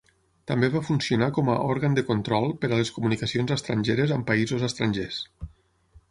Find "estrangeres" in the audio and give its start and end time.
3.57-4.15